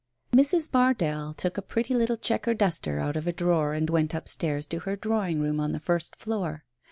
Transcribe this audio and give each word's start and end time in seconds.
Mrs. 0.35 0.73
Mardell 0.73 1.37
took 1.37 1.59
a 1.59 1.61
pretty 1.61 1.93
little 1.93 2.17
checked 2.17 2.57
duster 2.57 2.97
out 2.99 3.15
of 3.15 3.27
a 3.27 3.31
drawer, 3.31 3.73
and 3.73 3.87
went 3.87 4.15
upstairs 4.15 4.65
to 4.65 4.79
her 4.79 4.95
drawing 4.95 5.39
room 5.39 5.59
on 5.59 5.73
the 5.73 5.79
first 5.79 6.15
floor. 6.15 6.65